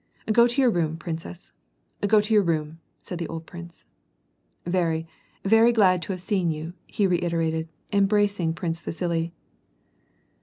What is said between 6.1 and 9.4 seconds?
have seen you," he reiterated, embracing Prince Vasili.